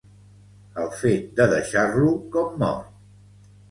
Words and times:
El 0.85 0.89
fet 1.03 1.29
de 1.41 1.49
deixar-lo 1.53 2.11
com 2.37 2.61
mort. 2.67 2.95